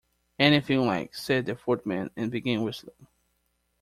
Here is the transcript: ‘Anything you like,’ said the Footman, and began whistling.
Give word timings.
‘Anything 0.39 0.79
you 0.79 0.83
like,’ 0.83 1.13
said 1.13 1.45
the 1.45 1.55
Footman, 1.55 2.09
and 2.17 2.31
began 2.31 2.63
whistling. 2.63 3.05